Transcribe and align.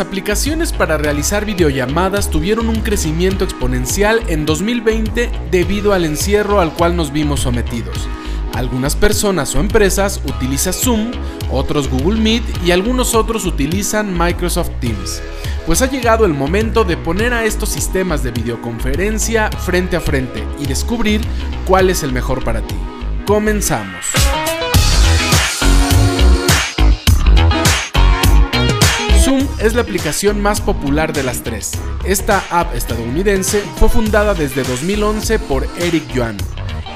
Las 0.00 0.06
aplicaciones 0.06 0.72
para 0.72 0.96
realizar 0.96 1.44
videollamadas 1.44 2.30
tuvieron 2.30 2.70
un 2.70 2.80
crecimiento 2.80 3.44
exponencial 3.44 4.22
en 4.28 4.46
2020 4.46 5.30
debido 5.50 5.92
al 5.92 6.06
encierro 6.06 6.58
al 6.58 6.72
cual 6.72 6.96
nos 6.96 7.12
vimos 7.12 7.40
sometidos. 7.40 8.08
Algunas 8.54 8.96
personas 8.96 9.54
o 9.54 9.60
empresas 9.60 10.22
utilizan 10.26 10.72
Zoom, 10.72 11.10
otros 11.50 11.90
Google 11.90 12.18
Meet 12.18 12.42
y 12.64 12.70
algunos 12.70 13.14
otros 13.14 13.44
utilizan 13.44 14.16
Microsoft 14.16 14.70
Teams. 14.80 15.20
Pues 15.66 15.82
ha 15.82 15.90
llegado 15.90 16.24
el 16.24 16.32
momento 16.32 16.84
de 16.84 16.96
poner 16.96 17.34
a 17.34 17.44
estos 17.44 17.68
sistemas 17.68 18.22
de 18.22 18.30
videoconferencia 18.30 19.50
frente 19.50 19.96
a 19.96 20.00
frente 20.00 20.42
y 20.58 20.64
descubrir 20.64 21.20
cuál 21.66 21.90
es 21.90 22.02
el 22.02 22.12
mejor 22.12 22.42
para 22.42 22.62
ti. 22.62 22.76
Comenzamos. 23.26 24.06
Es 29.58 29.74
la 29.74 29.82
aplicación 29.82 30.40
más 30.40 30.60
popular 30.60 31.12
de 31.12 31.22
las 31.22 31.42
tres. 31.42 31.72
Esta 32.04 32.44
app 32.50 32.74
estadounidense 32.74 33.62
fue 33.76 33.88
fundada 33.88 34.34
desde 34.34 34.62
2011 34.62 35.38
por 35.40 35.66
Eric 35.78 36.06
Yuan. 36.12 36.36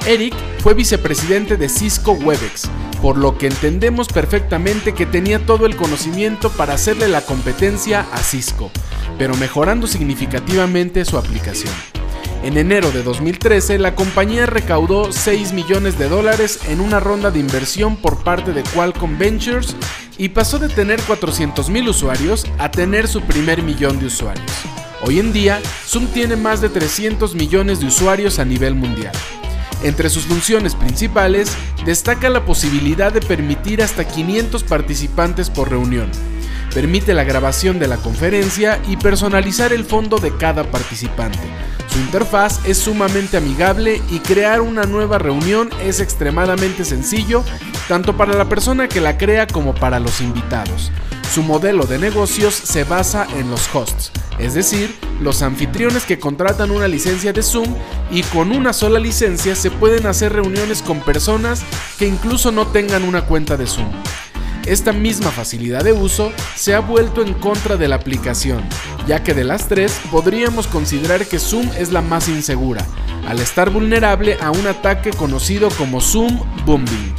Eric 0.06 0.34
fue 0.60 0.74
vicepresidente 0.74 1.56
de 1.56 1.68
Cisco 1.68 2.12
Webex, 2.12 2.68
por 3.00 3.16
lo 3.16 3.38
que 3.38 3.46
entendemos 3.46 4.09
perfectamente 4.09 4.95
que 4.95 5.06
tenía 5.06 5.45
todo 5.45 5.66
el 5.66 5.76
conocimiento 5.76 6.50
para 6.50 6.74
hacerle 6.74 7.09
la 7.09 7.22
competencia 7.22 8.06
a 8.12 8.18
Cisco, 8.18 8.70
pero 9.18 9.34
mejorando 9.36 9.86
significativamente 9.86 11.04
su 11.04 11.18
aplicación. 11.18 11.93
En 12.44 12.58
enero 12.58 12.90
de 12.92 13.02
2013, 13.02 13.78
la 13.78 13.94
compañía 13.94 14.44
recaudó 14.44 15.10
6 15.10 15.54
millones 15.54 15.98
de 15.98 16.10
dólares 16.10 16.60
en 16.68 16.82
una 16.82 17.00
ronda 17.00 17.30
de 17.30 17.38
inversión 17.38 17.96
por 17.96 18.22
parte 18.22 18.52
de 18.52 18.62
Qualcomm 18.62 19.16
Ventures 19.16 19.74
y 20.18 20.28
pasó 20.28 20.58
de 20.58 20.68
tener 20.68 21.00
400.000 21.00 21.88
usuarios 21.88 22.44
a 22.58 22.70
tener 22.70 23.09
su 23.09 23.23
primer 23.23 23.62
millón 23.62 23.98
de 23.98 24.06
usuarios. 24.06 24.52
Hoy 25.01 25.20
en 25.20 25.32
día, 25.32 25.59
Zoom 25.86 26.09
tiene 26.09 26.36
más 26.36 26.60
de 26.60 26.68
300 26.68 27.34
millones 27.34 27.80
de 27.80 27.86
usuarios 27.86 28.38
a 28.38 28.45
nivel 28.45 28.74
mundial. 28.74 29.14
Entre 29.82 30.10
sus 30.10 30.24
funciones 30.24 30.74
principales 30.74 31.51
destaca 31.86 32.29
la 32.29 32.45
posibilidad 32.45 33.10
de 33.10 33.23
permitir 33.23 33.82
hasta 33.82 34.06
500 34.06 34.64
participantes 34.64 35.48
por 35.48 35.70
reunión. 35.70 36.10
Permite 36.74 37.14
la 37.14 37.24
grabación 37.24 37.79
de 37.79 37.88
la 37.88 37.96
conferencia 37.96 38.82
y 38.86 38.98
personalizar 38.98 39.73
el 39.73 39.84
fondo 39.84 40.18
de 40.18 40.36
cada 40.36 40.70
participante. 40.70 41.38
Su 41.95 42.00
interfaz 42.00 42.59
es 42.66 42.78
sumamente 42.78 43.37
amigable 43.37 44.02
y 44.10 44.18
crear 44.18 44.60
una 44.62 44.82
nueva 44.82 45.18
reunión 45.18 45.70
es 45.80 46.01
extremadamente 46.01 46.84
sencillo, 46.84 47.45
tanto 47.86 48.16
para 48.16 48.34
la 48.34 48.48
persona 48.48 48.88
que 48.88 49.01
la 49.01 49.16
crea 49.16 49.46
como 49.46 49.76
para 49.76 50.01
los 50.01 50.20
invitados. 50.20 50.90
Su 51.32 51.45
modelo 51.45 51.86
de 51.86 52.01
negocios 52.01 52.52
se 52.52 52.82
basa 52.82 53.28
en 53.36 53.48
los 53.48 53.73
hosts, 53.73 54.10
es 54.40 54.54
decir, 54.54 54.92
los 55.20 55.42
anfitriones 55.42 56.02
que 56.02 56.18
contratan 56.18 56.73
una 56.73 56.88
licencia 56.88 57.32
de 57.32 57.45
Zoom 57.45 57.73
y 58.10 58.24
con 58.24 58.51
una 58.51 58.73
sola 58.73 58.98
licencia 58.98 59.54
se 59.54 59.70
pueden 59.70 60.08
hacer 60.08 60.32
reuniones 60.32 60.82
con 60.82 60.98
personas 60.98 61.62
que 61.96 62.08
incluso 62.08 62.51
no 62.51 62.66
tengan 62.66 63.04
una 63.04 63.24
cuenta 63.24 63.56
de 63.56 63.68
Zoom. 63.68 63.92
Esta 64.66 64.94
misma 64.94 65.31
facilidad 65.31 65.84
de 65.84 65.93
uso 65.93 66.32
se 66.56 66.75
ha 66.75 66.81
vuelto 66.81 67.22
en 67.22 67.34
contra 67.34 67.76
de 67.76 67.87
la 67.87 67.97
aplicación, 67.97 68.62
ya 69.06 69.22
que 69.22 69.34
de 69.34 69.44
las 69.44 69.69
tres 69.69 70.00
podríamos 70.10 70.66
considerar 70.66 71.26
que 71.26 71.38
Zoom 71.38 71.69
es 71.78 71.93
la 71.93 72.00
más 72.00 72.28
insegura, 72.28 72.87
al 73.28 73.41
estar 73.41 73.69
vulnerable 73.69 74.38
a 74.41 74.50
un 74.50 74.66
ataque 74.66 75.10
conocido 75.10 75.69
como 75.76 76.00
Zoom 76.00 76.41
Bombing. 76.65 77.15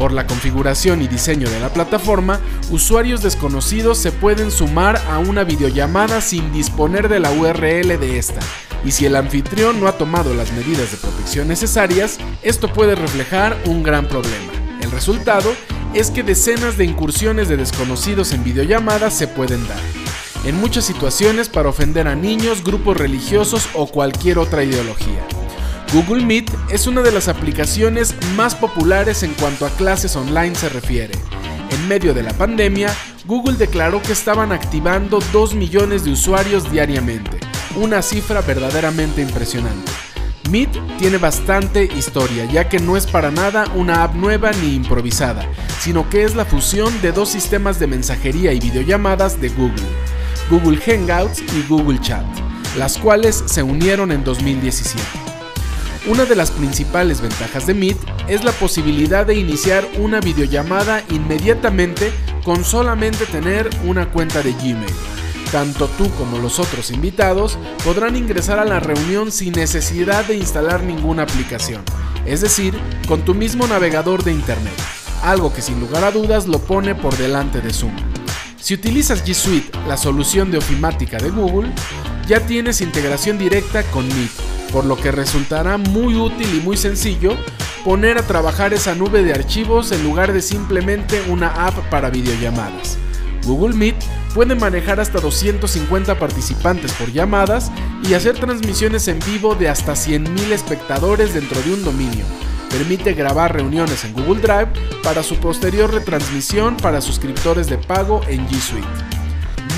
Por 0.00 0.10
la 0.10 0.26
configuración 0.26 1.00
y 1.00 1.06
diseño 1.06 1.48
de 1.48 1.60
la 1.60 1.72
plataforma, 1.72 2.40
usuarios 2.70 3.22
desconocidos 3.22 3.98
se 3.98 4.10
pueden 4.10 4.50
sumar 4.50 5.00
a 5.10 5.18
una 5.18 5.44
videollamada 5.44 6.20
sin 6.20 6.52
disponer 6.52 7.08
de 7.08 7.20
la 7.20 7.30
URL 7.30 8.00
de 8.00 8.18
esta. 8.18 8.40
Y 8.84 8.90
si 8.90 9.06
el 9.06 9.14
anfitrión 9.14 9.78
no 9.78 9.86
ha 9.86 9.98
tomado 9.98 10.34
las 10.34 10.50
medidas 10.52 10.90
de 10.90 10.96
protección 10.96 11.46
necesarias, 11.46 12.18
esto 12.42 12.72
puede 12.72 12.96
reflejar 12.96 13.56
un 13.66 13.84
gran 13.84 14.08
problema. 14.08 14.52
El 14.80 14.90
resultado 14.90 15.54
es 15.94 16.10
que 16.10 16.22
decenas 16.22 16.76
de 16.76 16.84
incursiones 16.84 17.48
de 17.48 17.56
desconocidos 17.56 18.32
en 18.32 18.44
videollamadas 18.44 19.14
se 19.14 19.26
pueden 19.26 19.66
dar. 19.66 19.80
En 20.44 20.56
muchas 20.56 20.84
situaciones 20.84 21.48
para 21.48 21.68
ofender 21.68 22.08
a 22.08 22.14
niños, 22.14 22.64
grupos 22.64 22.96
religiosos 22.96 23.68
o 23.74 23.86
cualquier 23.86 24.38
otra 24.38 24.64
ideología. 24.64 25.26
Google 25.92 26.24
Meet 26.24 26.50
es 26.70 26.86
una 26.86 27.02
de 27.02 27.10
las 27.10 27.28
aplicaciones 27.28 28.14
más 28.36 28.54
populares 28.54 29.22
en 29.22 29.34
cuanto 29.34 29.66
a 29.66 29.70
clases 29.70 30.14
online 30.14 30.54
se 30.54 30.68
refiere. 30.68 31.14
En 31.70 31.88
medio 31.88 32.14
de 32.14 32.22
la 32.22 32.32
pandemia, 32.32 32.94
Google 33.26 33.56
declaró 33.56 34.00
que 34.00 34.12
estaban 34.12 34.52
activando 34.52 35.18
2 35.32 35.54
millones 35.54 36.04
de 36.04 36.12
usuarios 36.12 36.70
diariamente, 36.70 37.38
una 37.76 38.02
cifra 38.02 38.40
verdaderamente 38.40 39.20
impresionante. 39.20 39.90
Meet 40.50 40.70
tiene 40.98 41.16
bastante 41.18 41.84
historia, 41.84 42.44
ya 42.44 42.68
que 42.68 42.80
no 42.80 42.96
es 42.96 43.06
para 43.06 43.30
nada 43.30 43.66
una 43.76 44.02
app 44.02 44.16
nueva 44.16 44.50
ni 44.50 44.74
improvisada, 44.74 45.48
sino 45.78 46.10
que 46.10 46.24
es 46.24 46.34
la 46.34 46.44
fusión 46.44 46.92
de 47.02 47.12
dos 47.12 47.28
sistemas 47.28 47.78
de 47.78 47.86
mensajería 47.86 48.52
y 48.52 48.58
videollamadas 48.58 49.40
de 49.40 49.48
Google, 49.50 49.86
Google 50.50 50.78
Hangouts 50.78 51.40
y 51.40 51.62
Google 51.68 52.00
Chat, 52.00 52.24
las 52.76 52.98
cuales 52.98 53.44
se 53.46 53.62
unieron 53.62 54.10
en 54.10 54.24
2017. 54.24 55.00
Una 56.08 56.24
de 56.24 56.34
las 56.34 56.50
principales 56.50 57.20
ventajas 57.20 57.68
de 57.68 57.74
Meet 57.74 57.98
es 58.26 58.42
la 58.42 58.52
posibilidad 58.52 59.24
de 59.24 59.36
iniciar 59.36 59.86
una 59.98 60.18
videollamada 60.18 61.04
inmediatamente 61.10 62.10
con 62.44 62.64
solamente 62.64 63.24
tener 63.26 63.70
una 63.84 64.10
cuenta 64.10 64.42
de 64.42 64.52
Gmail. 64.54 65.19
Tanto 65.52 65.88
tú 65.98 66.10
como 66.10 66.38
los 66.38 66.58
otros 66.58 66.90
invitados 66.90 67.58
podrán 67.84 68.16
ingresar 68.16 68.58
a 68.58 68.64
la 68.64 68.78
reunión 68.78 69.32
sin 69.32 69.52
necesidad 69.52 70.24
de 70.24 70.36
instalar 70.36 70.82
ninguna 70.82 71.24
aplicación, 71.24 71.82
es 72.24 72.40
decir, 72.40 72.78
con 73.08 73.24
tu 73.24 73.34
mismo 73.34 73.66
navegador 73.66 74.22
de 74.22 74.32
Internet, 74.32 74.74
algo 75.22 75.52
que 75.52 75.62
sin 75.62 75.80
lugar 75.80 76.04
a 76.04 76.12
dudas 76.12 76.46
lo 76.46 76.60
pone 76.60 76.94
por 76.94 77.16
delante 77.16 77.60
de 77.60 77.72
Zoom. 77.72 77.96
Si 78.60 78.74
utilizas 78.74 79.24
G 79.24 79.34
Suite, 79.34 79.76
la 79.88 79.96
solución 79.96 80.50
de 80.50 80.58
ofimática 80.58 81.18
de 81.18 81.30
Google, 81.30 81.72
ya 82.28 82.40
tienes 82.46 82.80
integración 82.80 83.38
directa 83.38 83.82
con 83.84 84.06
Meet 84.06 84.50
por 84.70 84.84
lo 84.84 84.96
que 84.96 85.12
resultará 85.12 85.78
muy 85.78 86.14
útil 86.14 86.48
y 86.54 86.60
muy 86.60 86.76
sencillo 86.76 87.36
poner 87.84 88.18
a 88.18 88.26
trabajar 88.26 88.72
esa 88.72 88.94
nube 88.94 89.22
de 89.22 89.32
archivos 89.32 89.90
en 89.92 90.04
lugar 90.04 90.32
de 90.32 90.42
simplemente 90.42 91.20
una 91.28 91.66
app 91.66 91.76
para 91.90 92.10
videollamadas. 92.10 92.98
Google 93.44 93.74
Meet 93.74 93.96
puede 94.34 94.54
manejar 94.54 95.00
hasta 95.00 95.20
250 95.20 96.18
participantes 96.18 96.92
por 96.92 97.12
llamadas 97.12 97.70
y 98.02 98.14
hacer 98.14 98.38
transmisiones 98.38 99.08
en 99.08 99.18
vivo 99.20 99.54
de 99.54 99.68
hasta 99.68 99.92
100.000 99.92 100.52
espectadores 100.52 101.34
dentro 101.34 101.60
de 101.62 101.74
un 101.74 101.84
dominio. 101.84 102.24
Permite 102.70 103.14
grabar 103.14 103.54
reuniones 103.54 104.04
en 104.04 104.12
Google 104.12 104.40
Drive 104.40 104.70
para 105.02 105.22
su 105.22 105.36
posterior 105.36 105.92
retransmisión 105.92 106.76
para 106.76 107.00
suscriptores 107.00 107.68
de 107.68 107.78
pago 107.78 108.20
en 108.28 108.46
G 108.48 108.60
Suite. 108.60 108.86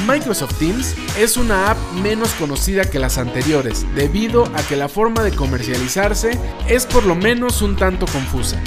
Microsoft 0.07 0.59
Teams 0.59 0.95
es 1.17 1.37
una 1.37 1.71
app 1.71 1.79
menos 2.03 2.33
conocida 2.35 2.85
que 2.85 2.99
las 2.99 3.19
anteriores, 3.19 3.87
debido 3.95 4.45
a 4.55 4.63
que 4.63 4.77
la 4.77 4.89
forma 4.89 5.23
de 5.23 5.35
comercializarse 5.35 6.39
es 6.69 6.87
por 6.87 7.05
lo 7.05 7.15
menos 7.15 7.63
un 7.63 7.77
tanto 7.77 8.07
confusa. 8.07 8.61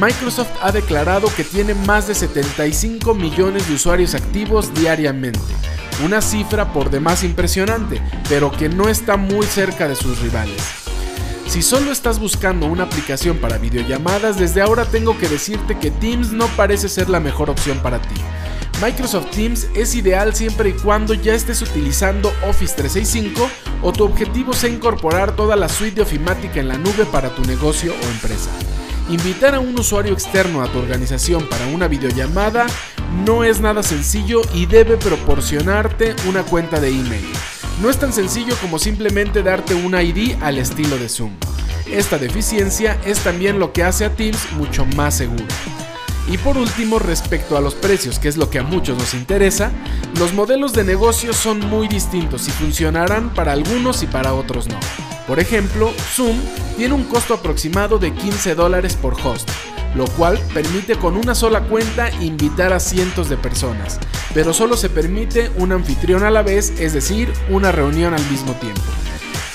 Microsoft 0.00 0.50
ha 0.62 0.70
declarado 0.70 1.28
que 1.34 1.42
tiene 1.42 1.74
más 1.74 2.06
de 2.06 2.14
75 2.14 3.14
millones 3.14 3.66
de 3.66 3.74
usuarios 3.74 4.14
activos 4.14 4.72
diariamente, 4.72 5.40
una 6.04 6.22
cifra 6.22 6.72
por 6.72 6.88
demás 6.88 7.24
impresionante, 7.24 8.00
pero 8.28 8.52
que 8.52 8.68
no 8.68 8.88
está 8.88 9.16
muy 9.16 9.44
cerca 9.46 9.88
de 9.88 9.96
sus 9.96 10.20
rivales. 10.20 10.62
Si 11.48 11.62
solo 11.62 11.90
estás 11.90 12.20
buscando 12.20 12.66
una 12.66 12.84
aplicación 12.84 13.38
para 13.38 13.58
videollamadas, 13.58 14.38
desde 14.38 14.60
ahora 14.60 14.84
tengo 14.84 15.18
que 15.18 15.28
decirte 15.28 15.76
que 15.76 15.90
Teams 15.90 16.30
no 16.30 16.46
parece 16.48 16.88
ser 16.88 17.08
la 17.08 17.18
mejor 17.18 17.50
opción 17.50 17.78
para 17.78 18.00
ti. 18.00 18.14
Microsoft 18.80 19.32
Teams 19.32 19.66
es 19.74 19.96
ideal 19.96 20.32
siempre 20.32 20.68
y 20.68 20.72
cuando 20.74 21.12
ya 21.14 21.34
estés 21.34 21.60
utilizando 21.60 22.28
Office 22.46 22.76
365 22.76 23.50
o 23.82 23.92
tu 23.92 24.04
objetivo 24.04 24.52
sea 24.52 24.70
incorporar 24.70 25.34
toda 25.34 25.56
la 25.56 25.68
suite 25.68 25.96
de 25.96 26.02
ofimática 26.02 26.60
en 26.60 26.68
la 26.68 26.78
nube 26.78 27.04
para 27.10 27.34
tu 27.34 27.42
negocio 27.42 27.92
o 27.92 28.10
empresa. 28.12 28.50
Invitar 29.08 29.54
a 29.54 29.60
un 29.60 29.78
usuario 29.78 30.12
externo 30.12 30.62
a 30.62 30.70
tu 30.70 30.78
organización 30.78 31.48
para 31.48 31.66
una 31.68 31.88
videollamada 31.88 32.66
no 33.24 33.42
es 33.42 33.58
nada 33.58 33.82
sencillo 33.82 34.42
y 34.52 34.66
debe 34.66 34.98
proporcionarte 34.98 36.14
una 36.28 36.42
cuenta 36.42 36.78
de 36.78 36.90
email. 36.90 37.24
No 37.80 37.88
es 37.88 37.98
tan 37.98 38.12
sencillo 38.12 38.54
como 38.60 38.78
simplemente 38.78 39.42
darte 39.42 39.74
una 39.74 40.02
ID 40.02 40.36
al 40.42 40.58
estilo 40.58 40.98
de 40.98 41.08
Zoom. 41.08 41.32
Esta 41.86 42.18
deficiencia 42.18 43.00
es 43.06 43.20
también 43.20 43.58
lo 43.58 43.72
que 43.72 43.82
hace 43.82 44.04
a 44.04 44.14
Teams 44.14 44.52
mucho 44.52 44.84
más 44.84 45.16
seguro. 45.16 45.46
Y 46.30 46.36
por 46.36 46.58
último, 46.58 46.98
respecto 46.98 47.56
a 47.56 47.62
los 47.62 47.74
precios, 47.74 48.18
que 48.18 48.28
es 48.28 48.36
lo 48.36 48.50
que 48.50 48.58
a 48.58 48.62
muchos 48.62 48.98
nos 48.98 49.14
interesa, 49.14 49.70
los 50.18 50.34
modelos 50.34 50.74
de 50.74 50.84
negocio 50.84 51.32
son 51.32 51.60
muy 51.60 51.88
distintos 51.88 52.46
y 52.46 52.50
funcionarán 52.50 53.30
para 53.32 53.52
algunos 53.52 54.02
y 54.02 54.06
para 54.06 54.34
otros 54.34 54.68
no. 54.68 54.78
Por 55.28 55.40
ejemplo, 55.40 55.92
Zoom 56.14 56.40
tiene 56.78 56.94
un 56.94 57.04
costo 57.04 57.34
aproximado 57.34 57.98
de 57.98 58.14
15 58.14 58.54
dólares 58.54 58.96
por 58.96 59.12
host, 59.22 59.50
lo 59.94 60.06
cual 60.06 60.40
permite 60.54 60.96
con 60.96 61.18
una 61.18 61.34
sola 61.34 61.60
cuenta 61.64 62.10
invitar 62.22 62.72
a 62.72 62.80
cientos 62.80 63.28
de 63.28 63.36
personas, 63.36 64.00
pero 64.32 64.54
solo 64.54 64.74
se 64.74 64.88
permite 64.88 65.50
un 65.56 65.72
anfitrión 65.72 66.24
a 66.24 66.30
la 66.30 66.40
vez, 66.40 66.72
es 66.80 66.94
decir, 66.94 67.30
una 67.50 67.72
reunión 67.72 68.14
al 68.14 68.30
mismo 68.30 68.54
tiempo. 68.54 68.80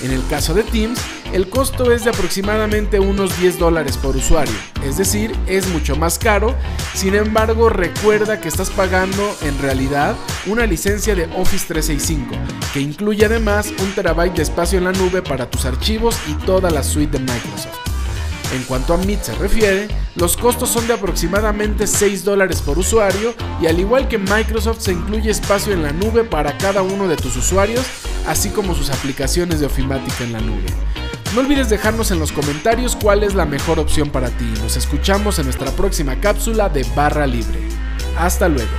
En 0.00 0.12
el 0.12 0.24
caso 0.28 0.54
de 0.54 0.62
Teams, 0.62 1.00
el 1.34 1.48
costo 1.48 1.90
es 1.90 2.04
de 2.04 2.10
aproximadamente 2.10 3.00
unos 3.00 3.36
10 3.40 3.58
dólares 3.58 3.96
por 3.96 4.14
usuario, 4.14 4.54
es 4.84 4.96
decir, 4.96 5.34
es 5.48 5.66
mucho 5.66 5.96
más 5.96 6.16
caro, 6.16 6.54
sin 6.94 7.16
embargo 7.16 7.68
recuerda 7.68 8.40
que 8.40 8.46
estás 8.46 8.70
pagando 8.70 9.36
en 9.42 9.58
realidad 9.58 10.14
una 10.46 10.64
licencia 10.64 11.16
de 11.16 11.24
Office 11.36 11.66
365, 11.66 12.36
que 12.72 12.80
incluye 12.80 13.26
además 13.26 13.72
un 13.82 13.92
terabyte 13.96 14.36
de 14.36 14.42
espacio 14.44 14.78
en 14.78 14.84
la 14.84 14.92
nube 14.92 15.22
para 15.22 15.50
tus 15.50 15.64
archivos 15.64 16.16
y 16.28 16.34
toda 16.46 16.70
la 16.70 16.84
suite 16.84 17.18
de 17.18 17.24
Microsoft. 17.24 17.80
En 18.54 18.62
cuanto 18.62 18.94
a 18.94 18.98
Meet 18.98 19.24
se 19.24 19.34
refiere, 19.34 19.88
los 20.14 20.36
costos 20.36 20.68
son 20.68 20.86
de 20.86 20.94
aproximadamente 20.94 21.88
6 21.88 22.24
dólares 22.24 22.62
por 22.62 22.78
usuario 22.78 23.34
y 23.60 23.66
al 23.66 23.80
igual 23.80 24.06
que 24.06 24.18
Microsoft 24.18 24.82
se 24.82 24.92
incluye 24.92 25.32
espacio 25.32 25.72
en 25.72 25.82
la 25.82 25.92
nube 25.92 26.22
para 26.22 26.56
cada 26.58 26.82
uno 26.82 27.08
de 27.08 27.16
tus 27.16 27.34
usuarios, 27.34 27.84
así 28.28 28.50
como 28.50 28.76
sus 28.76 28.90
aplicaciones 28.90 29.58
de 29.58 29.66
ofimática 29.66 30.22
en 30.22 30.32
la 30.32 30.40
nube. 30.40 30.66
No 31.34 31.40
olvides 31.40 31.68
dejarnos 31.68 32.12
en 32.12 32.20
los 32.20 32.30
comentarios 32.30 32.94
cuál 32.94 33.24
es 33.24 33.34
la 33.34 33.44
mejor 33.44 33.80
opción 33.80 34.08
para 34.08 34.30
ti. 34.30 34.44
Nos 34.62 34.76
escuchamos 34.76 35.40
en 35.40 35.46
nuestra 35.46 35.72
próxima 35.72 36.20
cápsula 36.20 36.68
de 36.68 36.86
Barra 36.94 37.26
Libre. 37.26 37.58
Hasta 38.16 38.48
luego. 38.48 38.70